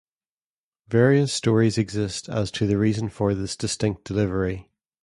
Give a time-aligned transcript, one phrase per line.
[0.87, 4.71] Various stories exist as to the reason for this distinct delivery.